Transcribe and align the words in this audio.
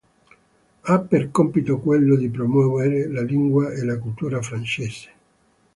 Ha 0.85 0.97
per 0.99 1.29
compito 1.29 1.77
quello 1.77 2.15
di 2.15 2.29
promuovere 2.31 3.07
la 3.07 3.21
lingua 3.21 3.71
e 3.71 3.85
la 3.85 3.99
cultura 3.99 4.41
francese. 4.41 5.11